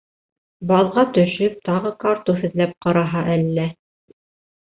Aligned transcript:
Баҙға 0.69 1.01
төшөп, 1.17 1.59
тағы 1.67 1.91
картуф 2.05 2.41
эҙләп 2.49 2.73
ҡараһа 2.87 3.21
әллә? 3.35 3.67